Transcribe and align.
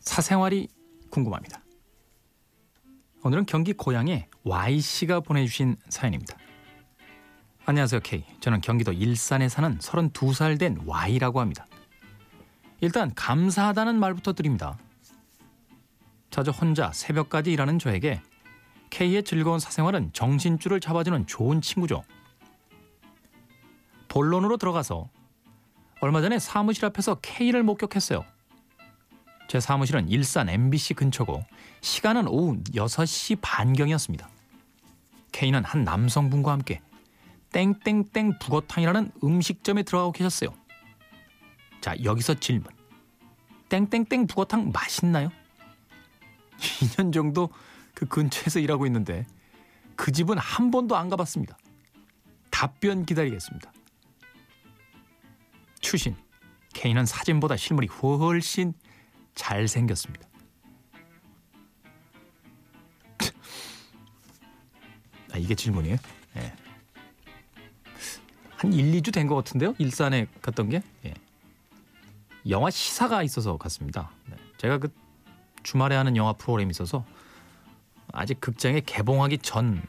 사생활이 0.00 0.68
궁금합니다. 1.08 1.64
오늘은 3.24 3.46
경기 3.46 3.72
고양의 3.72 4.28
Y씨가 4.44 5.20
보내주신 5.20 5.76
사연입니다. 5.88 6.36
안녕하세요 7.64 8.02
K. 8.02 8.26
저는 8.40 8.60
경기도 8.60 8.92
일산에 8.92 9.48
사는 9.48 9.78
32살 9.78 10.58
된 10.58 10.82
Y라고 10.84 11.40
합니다. 11.40 11.66
일단 12.82 13.10
감사하다는 13.14 13.98
말부터 13.98 14.34
드립니다. 14.34 14.76
자주 16.28 16.50
혼자 16.50 16.92
새벽까지 16.92 17.50
일하는 17.50 17.78
저에게 17.78 18.20
K의 18.90 19.22
즐거운 19.22 19.58
사생활은 19.58 20.12
정신줄을 20.12 20.78
잡아주는 20.78 21.26
좋은 21.26 21.62
친구죠. 21.62 22.04
본론으로 24.08 24.58
들어가서 24.58 25.08
얼마 26.02 26.20
전에 26.20 26.38
사무실 26.38 26.84
앞에서 26.84 27.14
K를 27.22 27.62
목격했어요. 27.62 28.35
제 29.48 29.60
사무실은 29.60 30.08
일산 30.08 30.48
MBC 30.48 30.94
근처고 30.94 31.44
시간은 31.80 32.28
오후 32.28 32.56
6시 32.74 33.38
반경이었습니다. 33.40 34.28
K는 35.32 35.64
한 35.64 35.84
남성분과 35.84 36.52
함께 36.52 36.80
땡땡땡 37.52 38.38
북어탕이라는 38.40 39.12
음식점에 39.22 39.82
들어가고 39.82 40.12
계셨어요. 40.12 40.50
자, 41.80 41.94
여기서 42.02 42.34
질문. 42.34 42.72
땡땡땡 43.68 44.26
북어탕 44.26 44.72
맛있나요? 44.72 45.30
2년 46.58 47.12
정도 47.12 47.50
그 47.94 48.06
근처에서 48.06 48.60
일하고 48.60 48.86
있는데 48.86 49.26
그 49.94 50.12
집은 50.12 50.38
한 50.38 50.70
번도 50.70 50.96
안 50.96 51.08
가봤습니다. 51.08 51.56
답변 52.50 53.06
기다리겠습니다. 53.06 53.72
추신. 55.80 56.16
K는 56.74 57.06
사진보다 57.06 57.56
실물이 57.56 57.86
훨씬 57.88 58.74
잘생겼습니다. 59.36 60.26
아, 65.32 65.38
이게 65.38 65.54
질문이에요? 65.54 65.96
예. 66.36 66.52
한 68.56 68.72
1, 68.72 68.90
2주 69.02 69.12
된 69.12 69.26
것 69.28 69.36
같은데요? 69.36 69.74
일산에 69.78 70.26
갔던 70.42 70.70
게. 70.70 70.82
예. 71.04 71.14
영화 72.48 72.70
시사가 72.70 73.22
있어서 73.22 73.56
갔습니다. 73.58 74.10
네. 74.26 74.36
제가 74.56 74.78
그 74.78 74.88
주말에 75.62 75.94
하는 75.96 76.16
영화 76.16 76.32
프로그램이 76.32 76.70
있어서 76.70 77.04
아직 78.12 78.40
극장에 78.40 78.80
개봉하기 78.80 79.38
전 79.38 79.82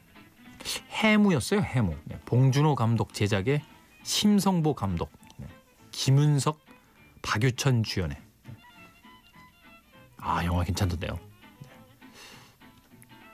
해무였어요. 0.92 1.62
해무. 1.62 1.96
네. 2.06 2.20
봉준호 2.26 2.76
감독 2.76 3.14
제작의 3.14 3.62
심성보 4.04 4.74
감독, 4.74 5.12
네. 5.38 5.48
김은석, 5.92 6.60
박유천 7.22 7.84
주연의 7.84 8.18
아 10.28 10.44
영화 10.44 10.64
괜찮던데요. 10.64 11.14
네. 11.14 11.70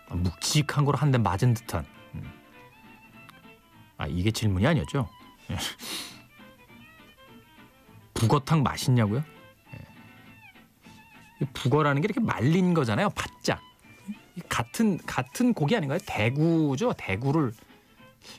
아, 0.09 0.15
묵직한 0.15 0.85
걸 0.85 0.95
한 0.95 1.11
대 1.11 1.17
맞은 1.17 1.53
듯한. 1.55 1.85
음. 2.13 2.31
아 3.97 4.05
이게 4.07 4.29
질문이 4.31 4.65
아니었죠. 4.67 5.09
예. 5.51 5.57
북어탕 8.13 8.61
맛있냐고요? 8.63 9.23
예. 9.73 11.45
북어라는 11.53 12.01
게 12.01 12.05
이렇게 12.05 12.19
말린 12.19 12.73
거잖아요. 12.73 13.09
바짝. 13.09 13.59
같은 14.49 14.97
같은 15.05 15.53
고기 15.53 15.75
아닌가요? 15.75 15.99
대구죠. 16.05 16.93
대구를 16.93 17.53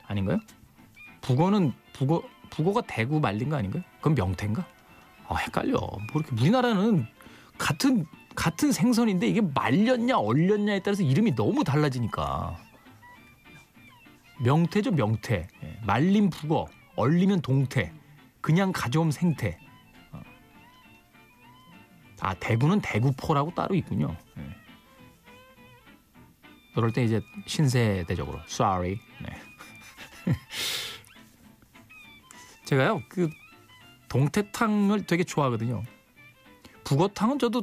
아닌가요? 0.07 0.39
북어는 1.23 1.73
북어 1.93 2.23
북어가 2.51 2.83
대구 2.83 3.19
말린 3.21 3.49
거 3.49 3.57
아닌가요? 3.57 3.83
그건 3.99 4.15
명태인가? 4.15 4.65
아 5.29 5.37
헷갈려. 5.37 5.79
뭐 5.81 6.23
이렇게 6.23 6.35
우리나라는 6.41 7.07
같은 7.59 8.07
같은 8.35 8.73
생선인데 8.73 9.27
이게 9.29 9.41
말렸냐 9.41 10.19
얼렸냐에 10.19 10.81
따라서 10.81 11.03
이름이 11.03 11.35
너무 11.35 11.65
달라지니까 11.65 12.57
명태죠 14.41 14.91
명태 14.93 15.47
예, 15.63 15.81
말린 15.87 16.31
북어 16.31 16.67
얼리면 16.97 17.41
동태 17.41 17.93
그냥 18.41 18.73
가져오면 18.73 19.13
생태 19.13 19.59
어. 20.13 20.21
아 22.21 22.35
대구는 22.35 22.81
대구포라고 22.81 23.55
따로 23.55 23.75
있군요 23.75 24.17
예. 24.39 24.43
그럴 26.75 26.93
때 26.93 27.05
이제 27.05 27.21
신세대적으로 27.47 28.41
sorry 28.49 28.99
네. 29.23 29.37
제가요 32.65 33.01
그 33.09 33.31
동태탕을 34.09 35.07
되게 35.07 35.23
좋아하거든요 35.23 35.85
북어탕은 36.83 37.39
저도 37.39 37.63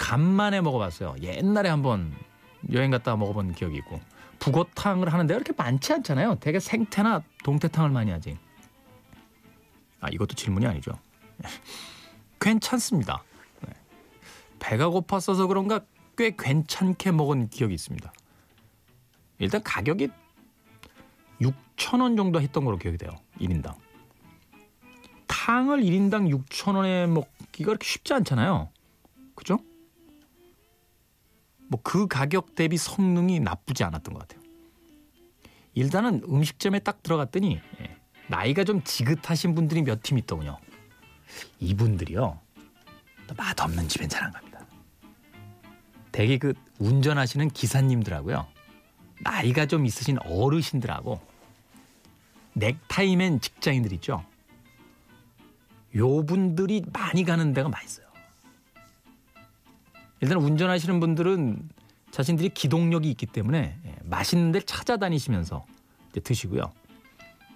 간만에 0.00 0.62
먹어봤어요. 0.62 1.16
옛날에 1.20 1.68
한번 1.68 2.16
여행 2.72 2.90
갔다 2.90 3.16
먹어본 3.16 3.52
기억이 3.52 3.76
있고 3.76 4.00
북어탕을 4.38 5.12
하는 5.12 5.26
데가 5.26 5.38
그렇게 5.38 5.52
많지 5.62 5.92
않잖아요. 5.92 6.36
되게 6.40 6.58
생태나 6.58 7.22
동태탕을 7.44 7.90
많이 7.90 8.10
하지. 8.10 8.38
아 10.00 10.08
이것도 10.08 10.34
질문이 10.34 10.66
아니죠. 10.66 10.92
괜찮습니다. 12.40 13.22
네. 13.60 13.74
배가 14.58 14.88
고팠어서 14.88 15.46
그런가 15.46 15.80
꽤 16.16 16.34
괜찮게 16.34 17.12
먹은 17.12 17.50
기억이 17.50 17.74
있습니다. 17.74 18.10
일단 19.38 19.62
가격이 19.62 20.08
6천 21.42 22.00
원 22.00 22.16
정도 22.16 22.40
했던 22.40 22.64
걸로 22.64 22.78
기억이 22.78 22.96
돼요. 22.96 23.10
1인당. 23.38 23.74
탕을 25.26 25.82
1인당 25.82 26.34
6천 26.34 26.76
원에 26.76 27.06
먹기가 27.06 27.66
그렇게 27.66 27.86
쉽지 27.86 28.14
않잖아요. 28.14 28.70
그죠? 29.34 29.58
뭐 31.70 31.80
그 31.82 32.06
가격 32.08 32.54
대비 32.56 32.76
성능이 32.76 33.40
나쁘지 33.40 33.84
않았던 33.84 34.12
것 34.14 34.26
같아요. 34.26 34.40
일단은 35.74 36.22
음식점에 36.28 36.80
딱 36.80 37.02
들어갔더니 37.02 37.60
예, 37.80 37.96
나이가 38.28 38.64
좀 38.64 38.82
지긋하신 38.82 39.54
분들이 39.54 39.82
몇 39.82 40.02
팀 40.02 40.18
있더군요. 40.18 40.58
이분들이요. 41.60 42.38
맛없는 43.36 43.86
집엔 43.88 44.08
잘 44.08 44.24
안 44.24 44.32
갑니다. 44.32 44.66
대개 46.10 46.38
그 46.38 46.52
운전하시는 46.80 47.48
기사님들하고요. 47.50 48.48
나이가 49.20 49.66
좀 49.66 49.86
있으신 49.86 50.18
어르신들하고 50.24 51.20
넥타이맨 52.54 53.40
직장인들 53.40 53.92
있죠. 53.94 54.24
요 55.94 56.24
분들이 56.26 56.82
많이 56.92 57.22
가는 57.24 57.52
데가 57.52 57.68
맛있어요. 57.68 58.09
일단 60.20 60.38
운전하시는 60.38 61.00
분들은 61.00 61.68
자신들이 62.10 62.50
기동력이 62.50 63.08
있기 63.10 63.26
때문에 63.26 63.78
예, 63.84 63.96
맛있는 64.04 64.52
데를 64.52 64.66
찾아다니시면서 64.66 65.64
드시고요. 66.22 66.72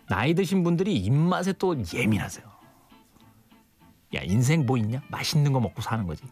나이 0.08 0.34
드신 0.34 0.62
분들이 0.62 0.97
입맛에 0.97 1.52
또 1.54 1.76
예민하세요. 1.92 2.47
야 4.14 4.20
인생 4.22 4.64
뭐 4.64 4.76
있냐? 4.78 5.02
맛있는 5.08 5.52
거 5.52 5.60
먹고 5.60 5.82
사는 5.82 6.06
거지. 6.06 6.22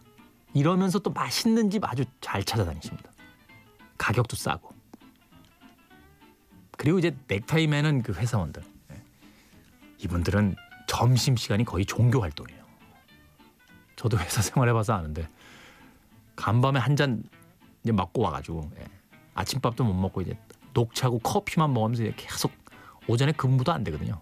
이러면서 0.54 0.98
또 0.98 1.10
맛있는 1.10 1.70
집 1.70 1.84
아주 1.84 2.04
잘 2.20 2.44
찾아다니십니다. 2.44 3.10
가격도 3.98 4.36
싸고. 4.36 4.72
그리고 6.76 6.98
이제 6.98 7.16
넥타이맨은 7.28 8.02
그 8.02 8.12
회사원들. 8.12 8.62
예. 8.92 9.02
이분들은 9.98 10.56
점심 10.86 11.36
시간이 11.36 11.64
거의 11.64 11.84
종교 11.86 12.20
활동이에요. 12.20 12.62
저도 13.96 14.18
회사 14.18 14.42
생활해봐서 14.42 14.92
아는데 14.94 15.28
간밤에 16.36 16.78
한 16.80 16.96
잔 16.96 17.22
이제 17.82 17.92
맞고 17.92 18.22
와가지고 18.22 18.70
예. 18.78 18.84
아침밥도 19.34 19.82
못 19.84 19.94
먹고 19.94 20.20
이제 20.22 20.38
녹차고 20.72 21.18
커피만 21.20 21.72
먹으면서 21.72 22.04
계속 22.16 22.52
오전에 23.08 23.32
근무도 23.32 23.72
안 23.72 23.82
되거든요. 23.84 24.20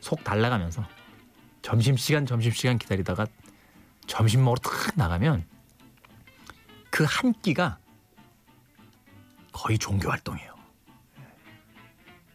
속 0.00 0.22
달라가면서 0.22 0.84
점심 1.62 1.96
시간 1.96 2.26
점심 2.26 2.52
시간 2.52 2.78
기다리다가 2.78 3.26
점심 4.06 4.44
먹으러 4.44 4.60
탁 4.60 4.92
나가면 4.96 5.44
그 6.90 7.04
한 7.04 7.32
끼가 7.42 7.78
거의 9.52 9.78
종교 9.78 10.08
활동이에요. 10.10 10.54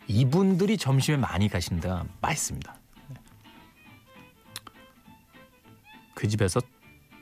이분들이 0.08 0.78
점심에 0.78 1.18
많이 1.18 1.48
데가 1.80 2.06
맛있습니다. 2.20 2.76
그 6.14 6.28
집에서 6.28 6.60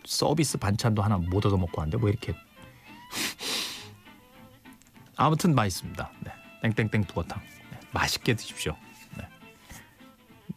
서비스 0.09 0.57
반찬도 0.57 1.03
하나 1.03 1.17
못 1.17 1.45
얻어 1.45 1.55
먹고 1.55 1.81
왔는데 1.81 1.99
뭐 1.99 2.09
이렇게 2.09 2.33
아무튼 5.15 5.53
맛있습니다. 5.53 6.11
네. 6.21 6.31
땡땡땡 6.73 7.03
북어탕 7.03 7.39
네. 7.71 7.79
맛있게 7.91 8.33
드십시오. 8.33 8.75
네. 9.15 9.27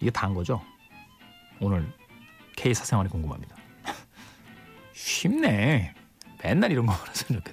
이게 0.00 0.10
다인 0.10 0.32
거죠? 0.32 0.62
오늘 1.60 1.92
K 2.56 2.72
사생활이 2.72 3.10
궁금합니다. 3.10 3.54
쉽네. 4.94 5.94
맨날 6.42 6.72
이런 6.72 6.86
거 6.86 6.94
알았으면 6.94 7.42
좋겠어. 7.42 7.51